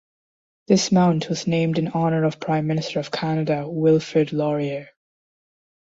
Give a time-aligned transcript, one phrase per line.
[0.65, 4.89] This mount was named in honor of Prime Minister of Canada Wilfrid Laurier.